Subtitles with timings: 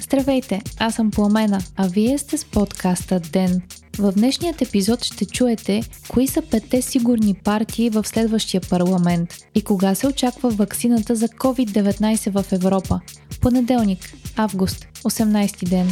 [0.00, 3.62] Здравейте, аз съм Пламена, а вие сте с подкаста ДЕН.
[3.98, 9.94] В днешният епизод ще чуете кои са петте сигурни партии в следващия парламент и кога
[9.94, 13.00] се очаква ваксината за COVID-19 в Европа.
[13.40, 15.86] Понеделник, август, 18 ден.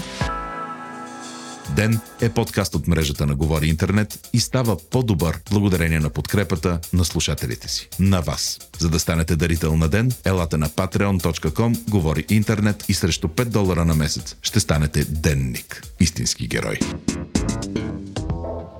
[1.77, 7.05] Ден е подкаст от мрежата на Говори Интернет и става по-добър благодарение на подкрепата на
[7.05, 7.89] слушателите си.
[8.01, 8.59] На вас.
[8.79, 13.85] За да станете дарител на Ден, елате на patreon.com, Говори Интернет и срещу 5 долара
[13.85, 15.83] на месец ще станете денник.
[16.01, 16.79] Истински герой.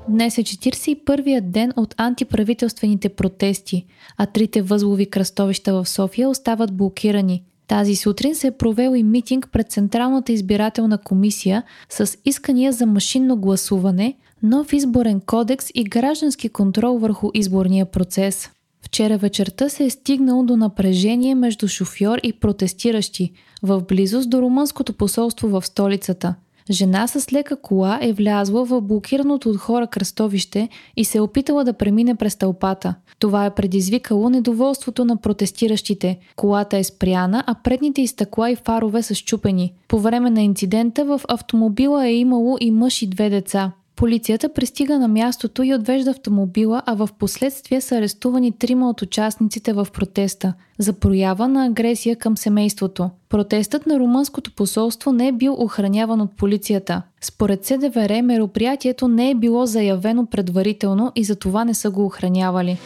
[0.09, 3.87] Днес е 41-ият ден от антиправителствените протести,
[4.17, 7.43] а трите възлови кръстовища в София остават блокирани–
[7.73, 13.37] тази сутрин се е провел и митинг пред Централната избирателна комисия с искания за машинно
[13.37, 18.51] гласуване, нов изборен кодекс и граждански контрол върху изборния процес.
[18.83, 24.93] Вчера вечерта се е стигнало до напрежение между шофьор и протестиращи в близост до румънското
[24.93, 26.35] посолство в столицата.
[26.71, 31.65] Жена с лека кола е влязла в блокираното от хора кръстовище и се е опитала
[31.65, 32.95] да премине през тълпата.
[33.19, 36.19] Това е предизвикало недоволството на протестиращите.
[36.37, 39.73] Колата е спряна, а предните изтъкла и фарове са щупени.
[39.89, 43.73] По време на инцидента в автомобила е имало и мъж и две деца.
[43.97, 49.73] Полицията пристига на мястото и отвежда автомобила, а в последствие са арестувани трима от участниците
[49.73, 53.11] в протеста за проява на агресия към семейството.
[53.29, 57.03] Протестът на румънското посолство не е бил охраняван от полицията.
[57.21, 62.79] Според СДВР мероприятието не е било заявено предварително и за това не са го охранявали.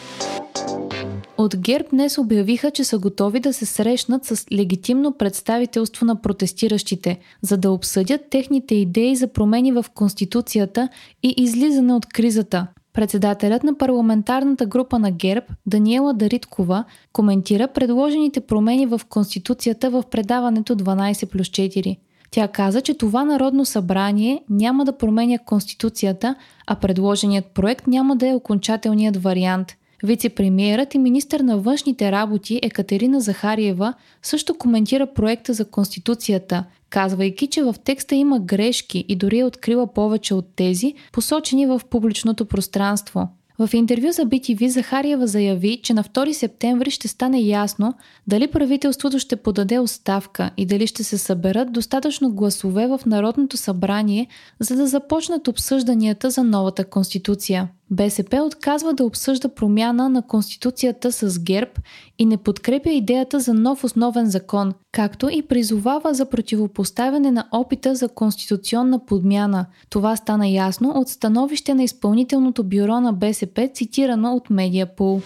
[1.39, 7.19] От ГЕРБ днес обявиха, че са готови да се срещнат с легитимно представителство на протестиращите,
[7.43, 10.89] за да обсъдят техните идеи за промени в Конституцията
[11.23, 12.67] и излизане от кризата.
[12.93, 20.77] Председателят на парламентарната група на ГЕРБ, Даниела Дариткова, коментира предложените промени в Конституцията в предаването
[20.77, 21.97] 12 плюс 4.
[22.31, 26.35] Тя каза, че това Народно събрание няма да променя Конституцията,
[26.67, 29.73] а предложеният проект няма да е окончателният вариант–
[30.05, 37.63] Вице-премьерът и министър на външните работи Екатерина Захариева също коментира проекта за Конституцията, казвайки, че
[37.63, 43.29] в текста има грешки и дори е открила повече от тези, посочени в публичното пространство.
[43.59, 47.95] В интервю за BTV Захариева заяви, че на 2 септември ще стане ясно
[48.27, 54.27] дали правителството ще подаде оставка и дали ще се съберат достатъчно гласове в Народното събрание,
[54.61, 57.69] за да започнат обсъжданията за новата конституция.
[57.91, 61.71] БСП отказва да обсъжда промяна на Конституцията с ГЕРБ
[62.19, 67.95] и не подкрепя идеята за нов основен закон, както и призовава за противопоставяне на опита
[67.95, 69.67] за конституционна подмяна.
[69.91, 75.21] Това стана ясно от становище на изпълнителното бюро на БСП, цитирано от Медиапул.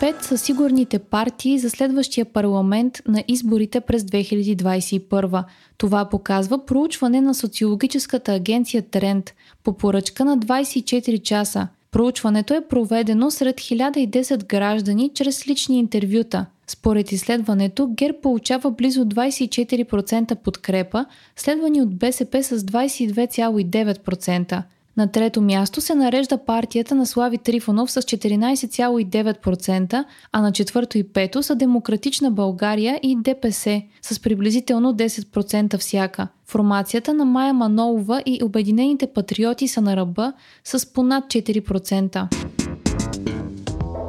[0.00, 5.44] Пет са сигурните партии за следващия парламент на изборите през 2021.
[5.78, 9.34] Това показва проучване на социологическата агенция Тренд
[9.64, 11.68] по поръчка на 24 часа.
[11.90, 16.46] Проучването е проведено сред 1010 граждани чрез лични интервюта.
[16.66, 21.06] Според изследването, ГЕРБ получава близо 24% подкрепа,
[21.36, 24.62] следвани от БСП с 22,9%.
[24.96, 31.02] На трето място се нарежда партията на Слави Трифонов с 14,9%, а на четвърто и
[31.02, 36.28] пето са Демократична България и ДПС с приблизително 10% всяка.
[36.46, 40.32] Формацията на Майя Манолова и Обединените патриоти са на ръба
[40.64, 42.54] с понад 4%.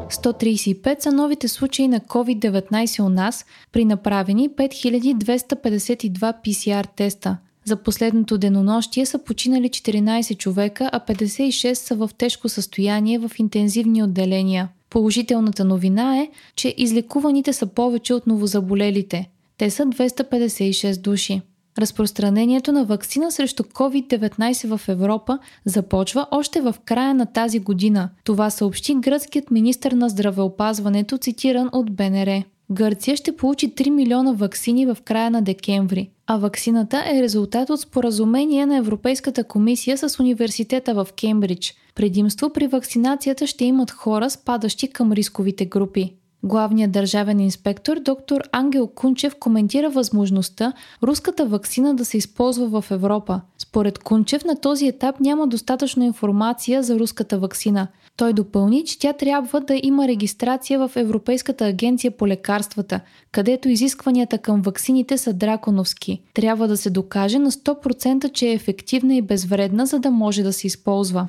[0.09, 7.37] 135 са новите случаи на COVID-19 у нас при направени 5252 PCR теста.
[7.67, 14.03] За последното денонощие са починали 14 човека, а 56 са в тежко състояние в интензивни
[14.03, 14.69] отделения.
[14.89, 19.29] Положителната новина е, че излекуваните са повече от новозаболелите.
[19.57, 21.41] Те са 256 души.
[21.77, 28.09] Разпространението на вакцина срещу COVID-19 в Европа започва още в края на тази година.
[28.23, 32.43] Това съобщи гръцкият министр на здравеопазването, цитиран от БНР.
[32.71, 37.79] Гърция ще получи 3 милиона вакцини в края на декември, а вакцината е резултат от
[37.79, 41.73] споразумение на Европейската комисия с университета в Кембридж.
[41.95, 46.13] Предимство при вакцинацията ще имат хора, спадащи към рисковите групи.
[46.43, 50.73] Главният държавен инспектор доктор Ангел Кунчев коментира възможността
[51.03, 53.41] руската вакцина да се използва в Европа.
[53.57, 57.87] Според Кунчев на този етап няма достатъчно информация за руската вакцина.
[58.17, 62.99] Той допълни, че тя трябва да има регистрация в Европейската агенция по лекарствата,
[63.31, 66.21] където изискванията към ваксините са драконовски.
[66.33, 70.53] Трябва да се докаже на 100% че е ефективна и безвредна, за да може да
[70.53, 71.27] се използва.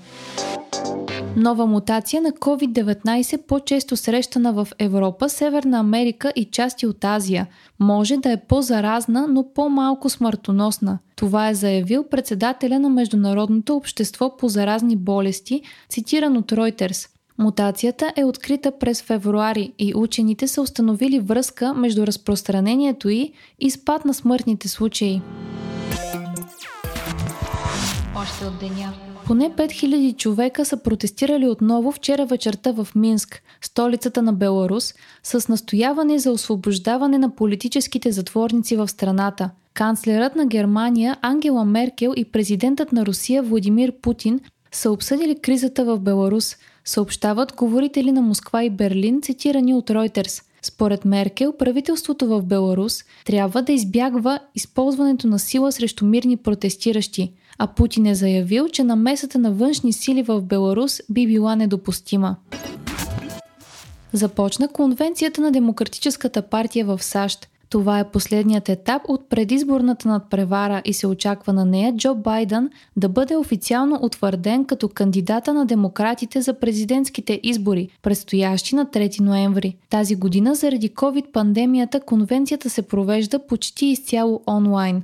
[1.36, 7.46] Нова мутация на COVID-19, по-често срещана в Европа, Северна Америка и части от Азия.
[7.80, 10.98] Може да е по-заразна, но по-малко смъртоносна.
[11.16, 17.08] Това е заявил председателя на Международното общество по заразни болести, цитиран от Reuters.
[17.38, 24.04] Мутацията е открита през февруари и учените са установили връзка между разпространението й и спад
[24.04, 25.20] на смъртните случаи.
[28.16, 28.92] Още от деня.
[29.26, 36.18] Поне 5000 човека са протестирали отново вчера вечерта в Минск, столицата на Беларус, с настояване
[36.18, 39.50] за освобождаване на политическите затворници в страната.
[39.74, 44.40] Канцлерът на Германия Ангела Меркел и президентът на Русия Владимир Путин
[44.72, 50.42] са обсъдили кризата в Беларус, съобщават говорители на Москва и Берлин, цитирани от Reuters.
[50.62, 57.66] Според Меркел, правителството в Беларус трябва да избягва използването на сила срещу мирни протестиращи– а
[57.66, 62.36] Путин е заявил, че намесата на външни сили в Беларус би била недопустима.
[64.12, 67.48] Започна конвенцията на Демократическата партия в САЩ.
[67.70, 73.08] Това е последният етап от предизборната надпревара и се очаква на нея Джо Байден да
[73.08, 79.76] бъде официално утвърден като кандидата на демократите за президентските избори, предстоящи на 3 ноември.
[79.90, 85.02] Тази година заради COVID-пандемията конвенцията се провежда почти изцяло онлайн.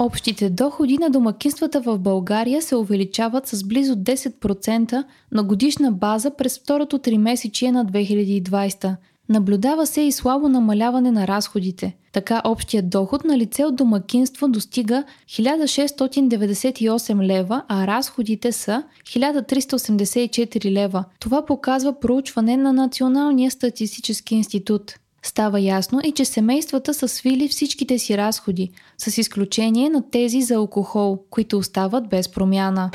[0.00, 6.58] Общите доходи на домакинствата в България се увеличават с близо 10% на годишна база през
[6.58, 8.96] второто три месечие на 2020.
[9.28, 11.96] Наблюдава се и слабо намаляване на разходите.
[12.12, 21.04] Така общият доход на лице от домакинство достига 1698 лева, а разходите са 1384 лева.
[21.20, 24.94] Това показва проучване на Националния статистически институт.
[25.28, 30.54] Става ясно и че семействата са свили всичките си разходи, с изключение на тези за
[30.54, 32.90] алкохол, които остават без промяна.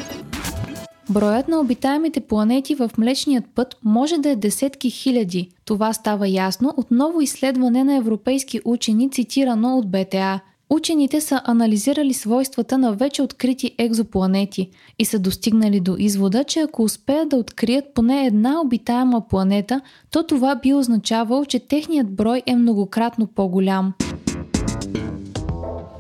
[1.10, 5.50] Броят на обитаемите планети в Млечният път може да е десетки хиляди.
[5.66, 12.14] Това става ясно от ново изследване на европейски учени, цитирано от БТА– Учените са анализирали
[12.14, 14.70] свойствата на вече открити екзопланети
[15.00, 19.82] и са достигнали до извода, че ако успеят да открият поне една обитаема планета,
[20.12, 23.94] то това би означавало, че техният брой е многократно по-голям.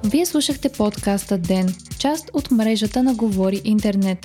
[0.03, 4.19] Вие слушахте подкаста Ден, част от мрежата на Говори Интернет.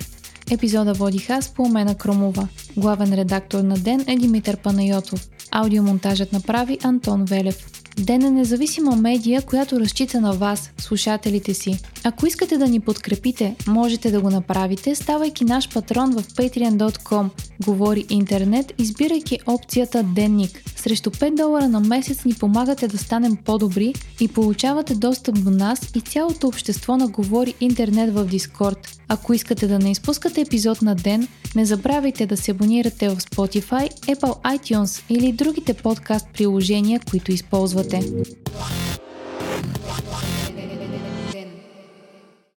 [0.50, 2.48] Епизода водих аз по Омена Кромова.
[2.76, 5.28] Главен редактор на Ден е Димитър Панайотов.
[5.50, 7.77] Аудиомонтажът направи Антон Велев.
[7.98, 11.78] Ден е независима медия, която разчита на вас, слушателите си.
[12.08, 17.28] Ако искате да ни подкрепите, можете да го направите, ставайки наш патрон в patreon.com.
[17.64, 20.62] Говори интернет, избирайки опцията Денник.
[20.76, 25.80] Срещу 5 долара на месец ни помагате да станем по-добри и получавате достъп до нас
[25.96, 29.00] и цялото общество на Говори интернет в Дискорд.
[29.08, 33.90] Ако искате да не изпускате епизод на ден, не забравяйте да се абонирате в Spotify,
[34.00, 38.00] Apple iTunes или другите подкаст приложения, които използвате.